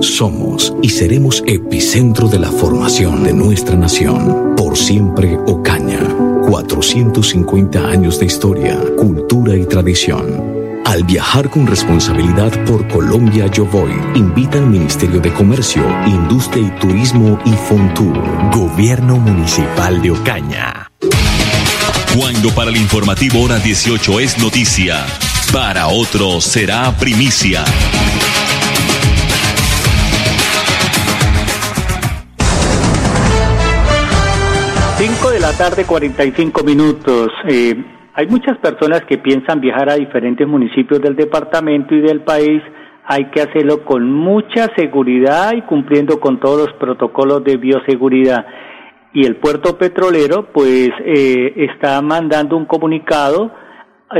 somos 0.00 0.72
y 0.80 0.90
seremos 0.90 1.42
epicentro 1.44 2.28
de 2.28 2.38
la 2.38 2.52
formación 2.52 3.24
de 3.24 3.32
nuestra 3.32 3.74
nación. 3.74 4.54
Por 4.56 4.76
siempre 4.76 5.36
Ocaña. 5.44 5.98
450 6.48 7.84
años 7.84 8.20
de 8.20 8.26
historia, 8.26 8.80
cultura 8.96 9.56
y 9.56 9.66
tradición. 9.66 10.82
Al 10.84 11.02
viajar 11.02 11.50
con 11.50 11.66
responsabilidad 11.66 12.52
por 12.64 12.86
Colombia 12.86 13.48
Yo 13.48 13.64
Voy, 13.64 13.90
invita 14.14 14.58
al 14.58 14.68
Ministerio 14.68 15.18
de 15.18 15.32
Comercio, 15.32 15.82
Industria 16.06 16.64
y 16.64 16.80
Turismo 16.80 17.40
y 17.44 17.52
Fontur. 17.54 18.16
Gobierno 18.54 19.16
Municipal 19.16 20.00
de 20.00 20.12
Ocaña. 20.12 20.81
Cuando 22.16 22.50
para 22.54 22.68
el 22.68 22.76
informativo 22.76 23.42
hora 23.42 23.58
18 23.58 24.20
es 24.20 24.38
noticia, 24.38 25.06
para 25.50 25.86
otros 25.86 26.44
será 26.44 26.92
primicia. 27.00 27.64
Cinco 34.98 35.30
de 35.30 35.40
la 35.40 35.56
tarde, 35.56 35.86
45 35.86 36.62
minutos. 36.62 37.30
Eh, 37.48 37.82
Hay 38.14 38.26
muchas 38.26 38.58
personas 38.58 39.00
que 39.08 39.16
piensan 39.16 39.62
viajar 39.62 39.88
a 39.88 39.94
diferentes 39.94 40.46
municipios 40.46 41.00
del 41.00 41.16
departamento 41.16 41.94
y 41.94 42.02
del 42.02 42.20
país. 42.20 42.62
Hay 43.06 43.30
que 43.30 43.40
hacerlo 43.40 43.86
con 43.86 44.12
mucha 44.12 44.68
seguridad 44.76 45.54
y 45.56 45.62
cumpliendo 45.62 46.20
con 46.20 46.38
todos 46.38 46.66
los 46.66 46.76
protocolos 46.78 47.42
de 47.42 47.56
bioseguridad. 47.56 48.44
Y 49.14 49.26
el 49.26 49.36
puerto 49.36 49.76
petrolero, 49.76 50.52
pues, 50.52 50.90
eh, 51.04 51.52
está 51.56 52.00
mandando 52.00 52.56
un 52.56 52.64
comunicado 52.64 53.52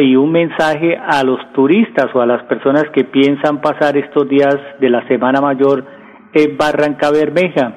y 0.01 0.17
un 0.17 0.33
mensaje 0.33 0.97
a 0.97 1.23
los 1.23 1.39
turistas 1.53 2.07
o 2.15 2.21
a 2.21 2.27
las 2.27 2.43
personas 2.45 2.85
que 2.95 3.05
piensan 3.05 3.61
pasar 3.61 3.97
estos 3.97 4.29
días 4.29 4.57
de 4.81 4.91
la 4.91 5.07
Semana 5.09 5.41
Mayor 5.41 5.85
en 6.33 6.57
Barranca 6.57 7.11
Bermeja. 7.11 7.75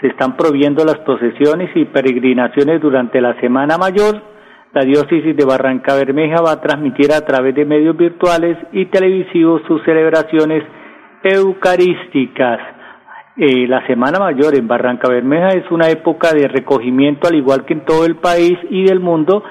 Se 0.00 0.08
están 0.08 0.36
prohibiendo 0.36 0.84
las 0.84 0.98
procesiones 0.98 1.70
y 1.74 1.86
peregrinaciones 1.86 2.80
durante 2.80 3.20
la 3.20 3.38
Semana 3.40 3.78
Mayor. 3.78 4.20
La 4.74 4.82
diócesis 4.82 5.34
de 5.34 5.44
Barranca 5.44 5.94
Bermeja 5.94 6.42
va 6.42 6.52
a 6.52 6.60
transmitir 6.60 7.12
a 7.12 7.24
través 7.24 7.54
de 7.54 7.64
medios 7.64 7.96
virtuales 7.96 8.58
y 8.72 8.86
televisivos 8.86 9.62
sus 9.66 9.82
celebraciones 9.84 10.62
eucarísticas. 11.22 12.75
Eh, 13.38 13.66
la 13.68 13.86
Semana 13.86 14.18
Mayor 14.18 14.54
en 14.54 14.66
Barranca 14.66 15.10
Bermeja 15.10 15.48
es 15.48 15.70
una 15.70 15.90
época 15.90 16.32
de 16.32 16.48
recogimiento 16.48 17.28
al 17.28 17.34
igual 17.34 17.66
que 17.66 17.74
en 17.74 17.84
todo 17.84 18.06
el 18.06 18.16
país 18.16 18.56
y 18.70 18.84
del 18.84 18.98
mundo 18.98 19.44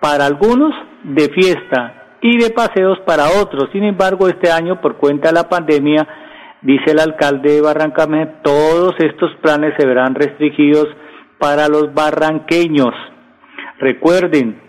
para 0.00 0.24
algunos 0.24 0.72
de 1.02 1.28
fiesta 1.28 2.16
y 2.22 2.38
de 2.38 2.48
paseos 2.48 2.98
para 3.00 3.42
otros. 3.42 3.68
Sin 3.72 3.84
embargo, 3.84 4.26
este 4.28 4.50
año, 4.50 4.80
por 4.80 4.96
cuenta 4.96 5.28
de 5.28 5.34
la 5.34 5.50
pandemia, 5.50 6.08
dice 6.62 6.92
el 6.92 6.98
alcalde 6.98 7.56
de 7.56 7.60
Barranca, 7.60 8.08
todos 8.42 8.94
estos 9.00 9.34
planes 9.42 9.74
se 9.78 9.86
verán 9.86 10.14
restringidos 10.14 10.88
para 11.38 11.68
los 11.68 11.92
barranqueños. 11.92 12.94
Recuerden 13.78 14.62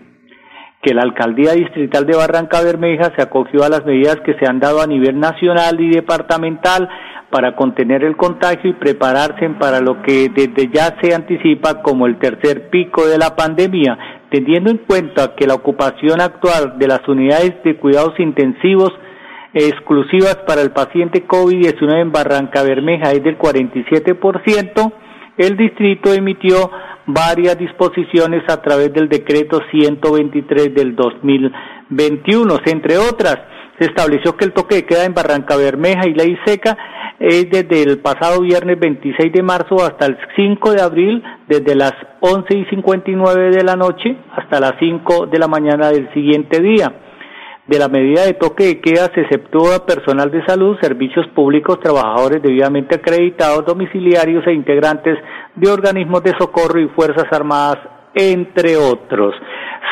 que 0.82 0.92
la 0.92 1.02
alcaldía 1.02 1.52
distrital 1.52 2.04
de 2.04 2.16
Barranca 2.16 2.60
Bermeja 2.62 3.12
se 3.16 3.22
acogió 3.22 3.64
a 3.64 3.70
las 3.70 3.86
medidas 3.86 4.20
que 4.26 4.34
se 4.34 4.46
han 4.46 4.60
dado 4.60 4.82
a 4.82 4.86
nivel 4.86 5.18
nacional 5.18 5.80
y 5.80 5.88
departamental 5.88 6.88
para 7.30 7.54
contener 7.56 8.04
el 8.04 8.16
contagio 8.16 8.70
y 8.70 8.74
prepararse 8.74 9.48
para 9.60 9.80
lo 9.80 10.02
que 10.02 10.30
desde 10.34 10.70
ya 10.72 10.96
se 11.00 11.14
anticipa 11.14 11.82
como 11.82 12.06
el 12.06 12.18
tercer 12.18 12.70
pico 12.70 13.06
de 13.06 13.18
la 13.18 13.36
pandemia, 13.36 13.98
teniendo 14.30 14.70
en 14.70 14.78
cuenta 14.78 15.34
que 15.36 15.46
la 15.46 15.54
ocupación 15.54 16.20
actual 16.20 16.78
de 16.78 16.88
las 16.88 17.06
unidades 17.06 17.62
de 17.64 17.76
cuidados 17.76 18.18
intensivos 18.18 18.92
exclusivas 19.52 20.36
para 20.46 20.62
el 20.62 20.70
paciente 20.70 21.26
COVID-19 21.26 22.00
en 22.00 22.12
Barranca 22.12 22.62
Bermeja 22.62 23.12
es 23.12 23.22
del 23.22 23.38
47%, 23.38 24.92
el 25.36 25.56
distrito 25.56 26.12
emitió 26.12 26.70
varias 27.06 27.58
disposiciones 27.58 28.42
a 28.48 28.60
través 28.60 28.92
del 28.92 29.08
decreto 29.08 29.60
123 29.70 30.74
del 30.74 30.96
2021, 30.96 32.60
entre 32.66 32.98
otras, 32.98 33.38
se 33.78 33.86
estableció 33.86 34.36
que 34.36 34.44
el 34.44 34.52
toque 34.52 34.76
de 34.76 34.86
queda 34.86 35.04
en 35.04 35.14
Barranca 35.14 35.56
Bermeja 35.56 36.08
y 36.08 36.14
Ley 36.14 36.36
Seca 36.44 36.76
es 37.20 37.50
desde 37.50 37.82
el 37.82 37.98
pasado 37.98 38.40
viernes 38.42 38.78
26 38.78 39.32
de 39.32 39.42
marzo 39.42 39.76
hasta 39.84 40.06
el 40.06 40.16
5 40.36 40.72
de 40.72 40.82
abril, 40.82 41.22
desde 41.48 41.74
las 41.74 41.92
11 42.20 42.58
y 42.58 42.64
59 42.66 43.50
de 43.50 43.64
la 43.64 43.74
noche 43.74 44.16
hasta 44.36 44.60
las 44.60 44.74
5 44.78 45.26
de 45.26 45.38
la 45.38 45.48
mañana 45.48 45.90
del 45.90 46.12
siguiente 46.12 46.60
día. 46.60 46.92
De 47.66 47.78
la 47.78 47.88
medida 47.88 48.24
de 48.24 48.32
toque 48.32 48.64
de 48.64 48.80
queda 48.80 49.10
se 49.14 49.22
exceptúa 49.22 49.84
personal 49.84 50.30
de 50.30 50.44
salud, 50.46 50.78
servicios 50.80 51.26
públicos, 51.34 51.78
trabajadores 51.80 52.42
debidamente 52.42 52.96
acreditados, 52.96 53.66
domiciliarios 53.66 54.46
e 54.46 54.54
integrantes 54.54 55.18
de 55.54 55.70
organismos 55.70 56.22
de 56.22 56.32
socorro 56.38 56.80
y 56.80 56.88
Fuerzas 56.88 57.26
Armadas, 57.30 57.78
entre 58.14 58.76
otros. 58.78 59.34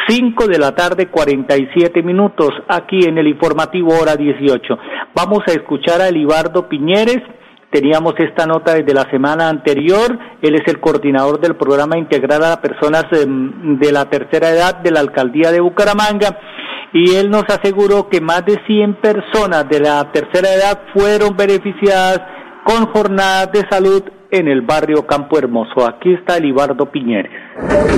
5 0.09 0.47
de 0.47 0.59
la 0.59 0.75
tarde, 0.75 1.09
47 1.09 2.03
minutos, 2.03 2.51
aquí 2.69 3.05
en 3.05 3.19
el 3.19 3.27
informativo 3.27 3.95
hora 4.01 4.17
18. 4.17 4.79
Vamos 5.15 5.41
a 5.47 5.53
escuchar 5.53 6.01
a 6.01 6.09
Elibardo 6.09 6.69
Piñeres. 6.69 7.23
Teníamos 7.71 8.15
esta 8.19 8.47
nota 8.47 8.75
desde 8.75 8.95
la 8.95 9.11
semana 9.11 9.49
anterior. 9.49 10.19
Él 10.41 10.55
es 10.55 10.63
el 10.67 10.81
coordinador 10.81 11.41
del 11.41 11.57
programa 11.57 11.99
Integrar 11.99 12.43
a 12.45 12.61
Personas 12.61 13.07
em, 13.13 13.79
de 13.79 13.93
la 13.93 14.09
Tercera 14.09 14.51
Edad 14.51 14.77
de 14.77 14.93
la 14.93 15.01
Alcaldía 15.01 15.51
de 15.51 15.61
Bucaramanga. 15.61 16.39
Y 16.93 17.17
él 17.17 17.29
nos 17.29 17.45
aseguró 17.49 18.09
que 18.09 18.21
más 18.21 18.45
de 18.47 18.59
100 18.67 18.95
personas 19.01 19.69
de 19.69 19.81
la 19.81 20.11
tercera 20.13 20.55
edad 20.55 20.83
fueron 20.95 21.37
beneficiadas 21.37 22.21
con 22.65 22.87
jornadas 22.87 23.51
de 23.53 23.65
salud 23.69 24.03
en 24.37 24.49
el 24.49 24.61
barrio 24.61 25.07
Campo 25.07 25.39
Hermoso. 25.39 25.87
Aquí 25.87 26.13
está 26.13 26.37
Elibardo 26.37 26.91
Piñeres. 26.91 27.33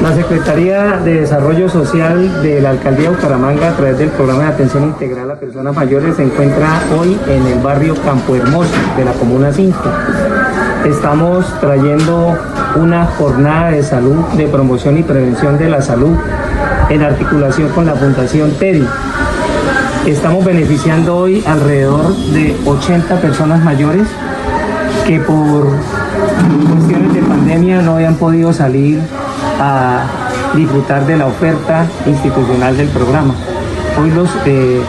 La 0.02 0.12
Secretaría 0.12 0.98
de 0.98 1.20
Desarrollo 1.20 1.68
Social 1.68 2.42
de 2.42 2.60
la 2.60 2.70
Alcaldía 2.70 3.10
de 3.10 3.16
Bucaramanga, 3.16 3.70
a 3.70 3.76
través 3.76 3.98
del 3.98 4.10
programa 4.10 4.44
de 4.44 4.48
atención 4.50 4.84
integral 4.84 5.30
a 5.32 5.40
personas 5.40 5.74
mayores, 5.74 6.14
se 6.14 6.22
encuentra 6.22 6.80
hoy 6.96 7.18
en 7.28 7.44
el 7.46 7.58
barrio 7.58 7.94
Campo 8.04 8.36
Hermoso 8.36 8.72
de 8.96 9.04
la 9.04 9.12
Comuna 9.14 9.52
5. 9.52 9.76
Estamos 10.86 11.60
trayendo 11.60 12.38
una 12.76 13.06
jornada 13.06 13.72
de 13.72 13.82
salud, 13.82 14.24
de 14.36 14.46
promoción 14.46 14.96
y 14.96 15.02
prevención 15.02 15.58
de 15.58 15.68
la 15.68 15.82
salud, 15.82 16.16
en 16.88 17.02
articulación 17.02 17.68
con 17.70 17.86
la 17.86 17.94
Fundación 17.94 18.52
TEDI. 18.52 18.86
Estamos 20.06 20.44
beneficiando 20.44 21.16
hoy 21.16 21.42
alrededor 21.46 22.14
de 22.14 22.56
80 22.64 23.20
personas 23.20 23.62
mayores 23.64 24.06
que 25.06 25.20
por 25.20 25.66
cuestiones 26.70 27.14
de 27.14 27.22
pandemia 27.22 27.82
no 27.82 27.96
habían 27.96 28.14
podido 28.16 28.52
salir 28.52 29.00
a 29.60 30.04
disfrutar 30.54 31.06
de 31.06 31.16
la 31.16 31.26
oferta 31.26 31.86
institucional 32.06 32.76
del 32.76 32.88
programa. 32.88 33.34
Hoy 34.00 34.10
los 34.10 34.30
eh, 34.46 34.80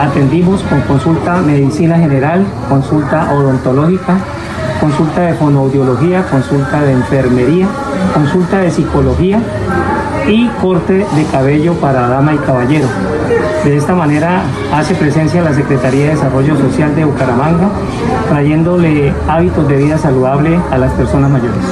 atendimos 0.00 0.62
con 0.64 0.80
consulta 0.82 1.36
medicina 1.36 1.98
general, 1.98 2.44
consulta 2.68 3.32
odontológica, 3.32 4.18
consulta 4.80 5.22
de 5.22 5.34
fonoaudiología, 5.34 6.24
consulta 6.24 6.82
de 6.82 6.92
enfermería, 6.92 7.68
consulta 8.14 8.58
de 8.58 8.70
psicología 8.70 9.40
y 10.26 10.48
corte 10.60 11.06
de 11.14 11.24
cabello 11.30 11.74
para 11.74 12.08
dama 12.08 12.34
y 12.34 12.38
caballero. 12.38 12.88
De 13.64 13.76
esta 13.76 13.94
manera 13.94 14.42
hace 14.72 14.92
presencia 14.96 15.40
la 15.40 15.54
Secretaría 15.54 16.06
de 16.06 16.10
Desarrollo 16.10 16.56
Social 16.56 16.96
de 16.96 17.04
Bucaramanga, 17.04 17.70
trayéndole 18.28 19.14
hábitos 19.28 19.68
de 19.68 19.76
vida 19.76 19.98
saludable 19.98 20.58
a 20.70 20.78
las 20.78 20.92
personas 20.94 21.30
mayores. 21.30 21.62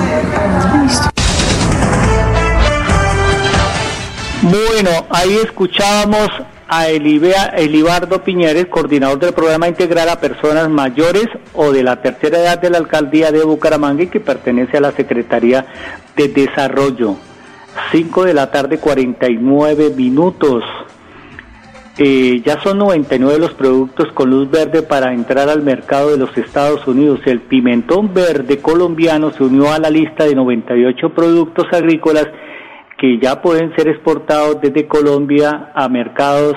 Bueno, 4.43 4.91
ahí 5.11 5.37
escuchábamos 5.43 6.29
a 6.69 6.89
Elibardo 6.89 8.23
Piñeres, 8.23 8.67
coordinador 8.67 9.19
del 9.19 9.33
programa 9.33 9.67
Integral 9.67 10.09
a 10.11 10.21
Personas 10.21 10.71
Mayores 10.71 11.27
o 11.55 11.73
de 11.73 11.83
la 11.83 12.01
tercera 12.01 12.39
edad 12.39 12.61
de 12.61 12.71
la 12.71 12.79
Alcaldía 12.79 13.33
de 13.33 13.43
Bucaramanga 13.43 14.05
y 14.05 14.07
que 14.07 14.21
pertenece 14.21 14.77
a 14.77 14.81
la 14.81 14.93
Secretaría 14.93 15.67
de 16.17 16.29
Desarrollo. 16.29 17.17
5 17.91 18.25
de 18.25 18.35
la 18.35 18.53
tarde, 18.53 18.79
49 18.79 19.91
minutos. 19.97 20.63
Eh, 22.03 22.41
ya 22.47 22.59
son 22.63 22.79
99 22.79 23.39
los 23.39 23.53
productos 23.53 24.11
con 24.15 24.31
luz 24.31 24.51
verde 24.51 24.83
para 24.83 25.13
entrar 25.13 25.51
al 25.51 25.61
mercado 25.61 26.11
de 26.11 26.17
los 26.17 26.35
Estados 26.39 26.87
Unidos. 26.87 27.21
El 27.27 27.41
pimentón 27.41 28.15
verde 28.15 28.63
colombiano 28.63 29.33
se 29.33 29.45
unió 29.45 29.71
a 29.71 29.79
la 29.79 29.91
lista 29.91 30.25
de 30.25 30.35
98 30.35 31.11
productos 31.11 31.67
agrícolas 31.71 32.27
que 32.99 33.19
ya 33.19 33.43
pueden 33.43 33.77
ser 33.77 33.89
exportados 33.89 34.63
desde 34.63 34.89
Colombia 34.89 35.73
a 35.75 35.91
mercados 35.91 36.55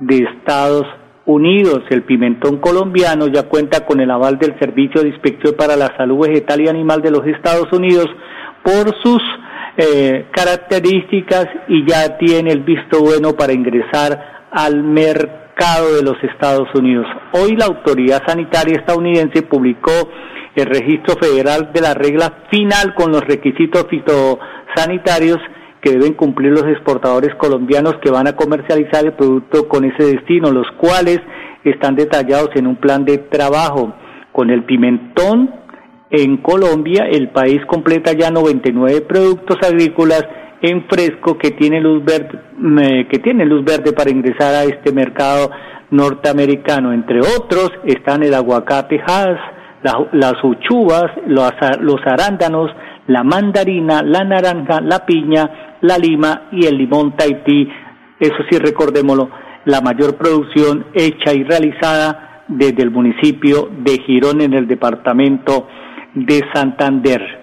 de 0.00 0.24
Estados 0.24 0.88
Unidos. 1.24 1.84
El 1.90 2.02
pimentón 2.02 2.58
colombiano 2.58 3.28
ya 3.28 3.44
cuenta 3.44 3.86
con 3.86 4.00
el 4.00 4.10
aval 4.10 4.40
del 4.40 4.58
Servicio 4.58 5.02
de 5.02 5.10
Inspección 5.10 5.54
para 5.56 5.76
la 5.76 5.96
Salud 5.96 6.26
Vegetal 6.26 6.62
y 6.62 6.68
Animal 6.68 7.00
de 7.00 7.12
los 7.12 7.24
Estados 7.28 7.72
Unidos 7.72 8.08
por 8.64 8.92
sus 9.04 9.22
eh, 9.76 10.26
características 10.32 11.46
y 11.68 11.86
ya 11.86 12.18
tiene 12.18 12.50
el 12.50 12.64
visto 12.64 12.98
bueno 13.00 13.34
para 13.34 13.52
ingresar 13.52 14.39
al 14.50 14.82
mercado 14.82 15.94
de 15.96 16.02
los 16.02 16.16
Estados 16.22 16.68
Unidos. 16.74 17.06
Hoy 17.32 17.56
la 17.56 17.66
Autoridad 17.66 18.22
Sanitaria 18.26 18.78
estadounidense 18.78 19.42
publicó 19.42 19.92
el 20.54 20.66
registro 20.66 21.14
federal 21.20 21.70
de 21.72 21.80
la 21.80 21.94
regla 21.94 22.44
final 22.50 22.94
con 22.94 23.12
los 23.12 23.22
requisitos 23.22 23.86
fitosanitarios 23.88 25.38
que 25.80 25.92
deben 25.92 26.14
cumplir 26.14 26.52
los 26.52 26.66
exportadores 26.66 27.34
colombianos 27.36 27.96
que 28.02 28.10
van 28.10 28.26
a 28.26 28.36
comercializar 28.36 29.04
el 29.04 29.14
producto 29.14 29.68
con 29.68 29.84
ese 29.84 30.04
destino, 30.16 30.50
los 30.50 30.66
cuales 30.76 31.20
están 31.64 31.96
detallados 31.96 32.50
en 32.54 32.66
un 32.66 32.76
plan 32.76 33.04
de 33.04 33.18
trabajo. 33.18 33.94
Con 34.32 34.50
el 34.50 34.64
pimentón 34.64 35.50
en 36.10 36.38
Colombia, 36.38 37.04
el 37.10 37.30
país 37.30 37.60
completa 37.66 38.12
ya 38.12 38.30
99 38.30 39.00
productos 39.02 39.58
agrícolas 39.62 40.24
en 40.62 40.84
fresco 40.88 41.38
que 41.38 41.52
tiene 41.52 41.80
luz 41.80 42.04
verde, 42.04 43.06
que 43.08 43.18
tiene 43.18 43.46
luz 43.46 43.64
verde 43.64 43.92
para 43.92 44.10
ingresar 44.10 44.54
a 44.54 44.64
este 44.64 44.92
mercado 44.92 45.50
norteamericano. 45.90 46.92
Entre 46.92 47.20
otros 47.20 47.70
están 47.84 48.22
el 48.22 48.34
aguacate 48.34 49.00
Hass, 49.06 49.38
las 50.12 50.44
uchuvas, 50.44 51.10
los, 51.26 51.50
los 51.80 52.00
arándanos, 52.04 52.70
la 53.06 53.24
mandarina, 53.24 54.02
la 54.02 54.24
naranja, 54.24 54.80
la 54.80 55.04
piña, 55.06 55.78
la 55.80 55.96
lima 55.96 56.48
y 56.52 56.66
el 56.66 56.76
limón 56.76 57.16
Tahití, 57.16 57.68
Eso 58.18 58.36
sí, 58.50 58.58
recordémoslo, 58.58 59.30
la 59.64 59.80
mayor 59.80 60.16
producción 60.16 60.86
hecha 60.92 61.32
y 61.32 61.42
realizada 61.42 62.44
desde 62.48 62.82
el 62.82 62.90
municipio 62.90 63.70
de 63.78 63.98
Girón 64.02 64.40
en 64.42 64.54
el 64.54 64.66
departamento 64.66 65.68
de 66.14 66.44
Santander. 66.52 67.39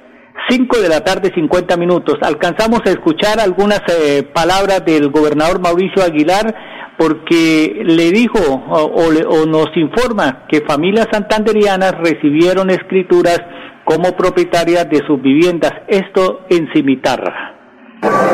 Cinco 0.50 0.80
de 0.80 0.88
la 0.88 1.02
tarde, 1.02 1.32
50 1.34 1.76
minutos. 1.76 2.16
Alcanzamos 2.22 2.80
a 2.86 2.92
escuchar 2.92 3.40
algunas 3.40 3.82
eh, 3.90 4.24
palabras 4.24 4.86
del 4.86 5.10
gobernador 5.10 5.60
Mauricio 5.60 6.04
Aguilar 6.04 6.56
porque 6.98 7.82
le 7.84 8.12
dijo 8.12 8.40
o, 8.40 8.86
o 8.86 9.46
nos 9.46 9.76
informa 9.76 10.46
que 10.50 10.62
familias 10.62 11.08
santanderianas 11.12 11.94
recibieron 12.00 12.70
escrituras 12.70 13.40
como 13.84 14.14
propietarias 14.18 14.90
de 14.90 15.06
sus 15.06 15.22
viviendas, 15.22 15.72
esto 15.88 16.46
en 16.50 16.68
Cimitarra. 16.74 17.57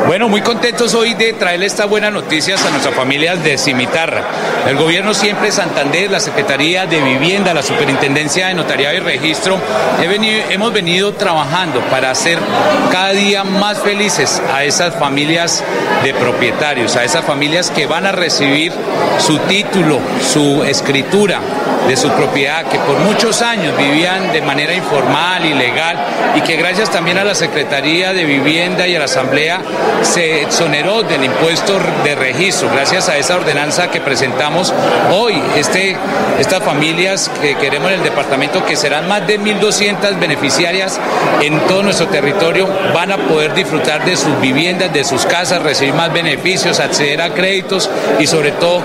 Bueno, 0.06 0.28
muy 0.28 0.42
contentos 0.42 0.94
hoy 0.94 1.14
de 1.14 1.32
traerle 1.32 1.66
estas 1.66 1.88
buenas 1.88 2.12
noticias 2.12 2.64
a 2.64 2.70
nuestras 2.70 2.94
familias 2.94 3.42
de 3.42 3.56
Cimitarra. 3.56 4.22
El 4.68 4.76
gobierno 4.76 5.14
siempre 5.14 5.50
Santander, 5.50 6.10
la 6.10 6.20
Secretaría 6.20 6.86
de 6.86 7.00
Vivienda, 7.00 7.54
la 7.54 7.62
Superintendencia 7.62 8.48
de 8.48 8.54
Notariado 8.54 8.94
y 8.96 9.00
Registro, 9.00 9.58
hemos 10.50 10.72
venido 10.72 11.14
trabajando 11.14 11.80
para 11.90 12.10
hacer 12.10 12.38
cada 12.92 13.12
día 13.12 13.44
más 13.44 13.78
felices 13.78 14.42
a 14.52 14.64
esas 14.64 14.94
familias 14.94 15.64
de 16.02 16.12
propietarios, 16.12 16.96
a 16.96 17.04
esas 17.04 17.24
familias 17.24 17.70
que 17.70 17.86
van 17.86 18.04
a 18.04 18.12
recibir 18.12 18.72
su 19.18 19.38
título, 19.38 19.98
su 20.20 20.62
escritura 20.64 21.40
de 21.88 21.96
su 21.96 22.08
propiedad, 22.10 22.66
que 22.66 22.78
por 22.78 22.98
muchos 23.00 23.42
años 23.42 23.76
vivían 23.76 24.32
de 24.32 24.42
manera 24.42 24.74
informal, 24.74 25.44
ilegal, 25.44 25.96
y 26.34 26.40
que 26.40 26.56
gracias 26.56 26.90
también 26.90 27.18
a 27.18 27.24
la 27.24 27.34
Secretaría 27.34 28.12
de 28.12 28.24
Vivienda 28.24 28.86
y 28.86 28.96
a 28.96 28.98
la 28.98 29.04
Asamblea 29.04 29.60
se 30.02 30.42
exoneró 30.42 31.02
del 31.02 31.24
impuesto 31.24 31.78
de 32.02 32.14
registro, 32.14 32.70
gracias 32.70 33.08
a 33.08 33.16
esa 33.16 33.36
ordenanza 33.36 33.90
que 33.90 34.00
presentamos 34.00 34.72
hoy. 35.12 35.40
Este, 35.56 35.96
estas 36.38 36.62
familias 36.62 37.30
que 37.40 37.56
queremos 37.56 37.90
en 37.90 37.98
el 37.98 38.02
departamento, 38.02 38.64
que 38.64 38.76
serán 38.76 39.08
más 39.08 39.26
de 39.26 39.38
1.200 39.40 40.18
beneficiarias 40.18 40.98
en 41.40 41.58
todo 41.66 41.82
nuestro 41.82 42.08
territorio, 42.08 42.68
van 42.94 43.12
a 43.12 43.16
poder 43.16 43.54
disfrutar 43.54 44.04
de 44.04 44.16
sus 44.16 44.40
viviendas, 44.40 44.92
de 44.92 45.04
sus 45.04 45.26
casas, 45.26 45.62
recibir 45.62 45.94
más 45.94 46.12
beneficios, 46.12 46.80
acceder 46.80 47.20
a 47.20 47.30
créditos 47.30 47.90
y 48.18 48.26
sobre 48.26 48.52
todo 48.52 48.82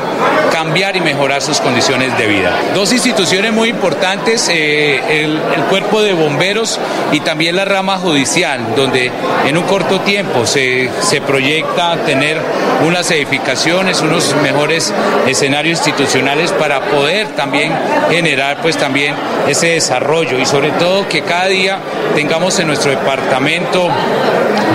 cambiar 0.52 0.96
y 0.96 1.02
mejorar 1.02 1.42
sus 1.42 1.60
condiciones 1.60 2.18
de 2.18 2.28
vida. 2.28 2.52
Dos 2.74 2.89
instituciones 2.92 3.52
muy 3.52 3.70
importantes, 3.70 4.50
eh, 4.50 5.24
el, 5.24 5.40
cuerpo 5.70 6.02
de 6.02 6.14
bomberos 6.14 6.80
y 7.12 7.20
también 7.20 7.56
la 7.56 7.64
rama 7.64 7.98
judicial, 7.98 8.74
donde 8.76 9.12
en 9.46 9.58
un 9.58 9.64
corto 9.64 10.00
tiempo 10.02 10.48
se 10.48 10.70
se, 11.02 11.22
proyecta 11.22 11.96
tener 12.06 12.38
unas 12.86 13.10
edificaciones, 13.12 14.02
unos 14.02 14.36
mejores 14.42 14.94
escenarios 15.28 15.80
institucionales 15.80 16.52
para 16.52 16.82
poder 16.82 17.28
también 17.30 17.72
generar 18.10 18.62
pues 18.62 18.78
también 18.78 19.16
ese 19.48 19.68
desarrollo 19.68 20.40
y 20.40 20.46
sobre 20.46 20.72
todo 20.72 21.08
que 21.08 21.22
cada 21.22 21.48
día 21.48 21.80
tengamos 22.16 22.60
en 22.60 22.68
nuestro 22.68 22.92
departamento 22.92 23.90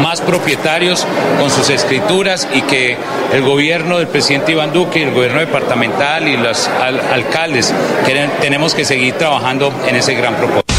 más 0.03 0.20
propietarios 0.20 1.07
con 1.40 1.50
sus 1.50 1.70
escrituras 1.70 2.48
y 2.53 2.62
que 2.62 2.96
el 3.33 3.42
gobierno 3.42 3.98
del 3.98 4.09
presidente 4.09 4.53
Iván 4.53 4.72
Duque 4.72 5.03
el 5.03 5.12
gobierno 5.12 5.40
departamental 5.40 6.29
y 6.29 6.37
los 6.37 6.68
alcaldes 6.68 7.72
tenemos 8.40 8.75
que 8.75 8.85
seguir 8.85 9.14
trabajando 9.14 9.73
en 9.88 9.97
ese 9.97 10.14
gran 10.14 10.35
propósito. 10.37 10.75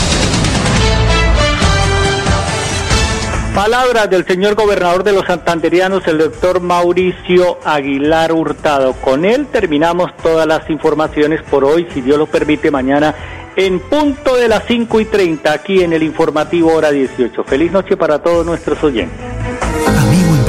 Palabras 3.54 4.10
del 4.10 4.26
señor 4.26 4.56
gobernador 4.56 5.04
de 5.04 5.14
los 5.14 5.26
santanderianos, 5.26 6.06
el 6.08 6.18
doctor 6.18 6.60
Mauricio 6.60 7.58
Aguilar 7.64 8.34
Hurtado. 8.34 8.94
Con 8.94 9.24
él 9.24 9.48
terminamos 9.48 10.16
todas 10.18 10.46
las 10.46 10.70
informaciones 10.70 11.42
por 11.42 11.64
hoy, 11.64 11.88
si 11.94 12.02
Dios 12.02 12.18
lo 12.18 12.26
permite, 12.26 12.70
mañana 12.70 13.16
en 13.56 13.80
punto 13.80 14.36
de 14.36 14.50
las 14.50 14.64
5 14.68 15.00
y 15.00 15.06
30, 15.06 15.52
aquí 15.52 15.82
en 15.82 15.94
el 15.94 16.04
informativo 16.04 16.74
hora 16.74 16.92
18. 16.92 17.44
Feliz 17.46 17.72
noche 17.72 17.96
para 17.96 18.22
todos 18.22 18.46
nuestros 18.46 18.84
oyentes. 18.84 19.18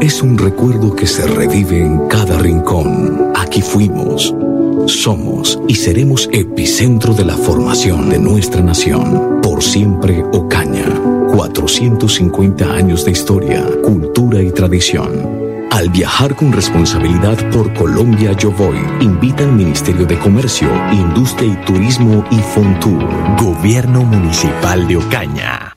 Es 0.00 0.22
un 0.22 0.38
recuerdo 0.38 0.96
que 0.96 1.06
se 1.06 1.26
revive 1.26 1.84
en 1.84 2.08
cada 2.08 2.38
rincón. 2.38 3.32
Aquí 3.36 3.60
fuimos, 3.60 4.34
somos 4.86 5.60
y 5.68 5.74
seremos 5.74 6.26
epicentro 6.32 7.12
de 7.12 7.26
la 7.26 7.36
formación 7.36 8.08
de 8.08 8.18
nuestra 8.18 8.62
nación. 8.62 9.40
Por 9.42 9.62
siempre 9.62 10.24
Ocaña. 10.32 10.86
450 11.34 12.72
años 12.72 13.04
de 13.04 13.10
historia, 13.10 13.62
cultura 13.84 14.42
y 14.42 14.50
tradición. 14.50 15.68
Al 15.70 15.90
viajar 15.90 16.34
con 16.34 16.50
responsabilidad 16.50 17.36
por 17.50 17.72
Colombia 17.74 18.32
Yo 18.32 18.50
Voy, 18.52 18.78
invita 19.00 19.44
al 19.44 19.52
Ministerio 19.52 20.06
de 20.06 20.18
Comercio, 20.18 20.68
Industria 20.92 21.52
y 21.52 21.64
Turismo 21.66 22.24
y 22.30 22.38
Fontur. 22.38 23.06
Gobierno 23.38 24.02
Municipal 24.02 24.88
de 24.88 24.96
Ocaña. 24.96 25.76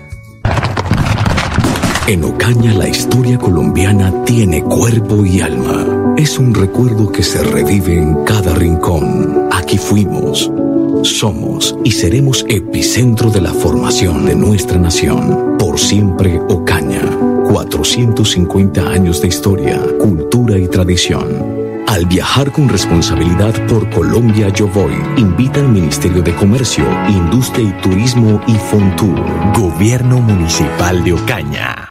En 2.11 2.25
Ocaña 2.25 2.73
la 2.73 2.89
historia 2.89 3.37
colombiana 3.37 4.25
tiene 4.25 4.61
cuerpo 4.61 5.25
y 5.25 5.39
alma. 5.39 6.13
Es 6.17 6.37
un 6.37 6.53
recuerdo 6.53 7.09
que 7.09 7.23
se 7.23 7.41
revive 7.41 7.97
en 7.97 8.25
cada 8.25 8.53
rincón. 8.53 9.47
Aquí 9.49 9.77
fuimos, 9.77 10.51
somos 11.03 11.73
y 11.85 11.91
seremos 11.91 12.45
epicentro 12.49 13.29
de 13.29 13.39
la 13.39 13.53
formación 13.53 14.25
de 14.25 14.35
nuestra 14.35 14.77
nación. 14.77 15.55
Por 15.57 15.79
siempre 15.79 16.37
Ocaña. 16.49 17.01
450 17.49 18.89
años 18.89 19.21
de 19.21 19.29
historia, 19.29 19.81
cultura 19.97 20.57
y 20.57 20.67
tradición. 20.67 21.61
Al 21.87 22.07
viajar 22.07 22.51
con 22.51 22.67
responsabilidad 22.67 23.53
por 23.67 23.89
Colombia 23.89 24.49
Yo 24.49 24.67
Voy, 24.67 24.93
invita 25.15 25.61
al 25.61 25.69
Ministerio 25.69 26.21
de 26.21 26.35
Comercio, 26.35 26.83
Industria 27.07 27.69
y 27.69 27.81
Turismo 27.81 28.41
y 28.47 28.55
Fontur. 28.55 29.15
Gobierno 29.55 30.19
Municipal 30.19 31.05
de 31.05 31.13
Ocaña. 31.13 31.90